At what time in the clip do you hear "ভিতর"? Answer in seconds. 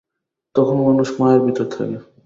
1.45-1.65